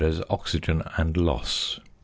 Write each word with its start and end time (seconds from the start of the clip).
70 0.01 0.23
Oxygen 0.31 0.81
and 0.97 1.15
loss 1.15 1.77
1. 1.77 1.85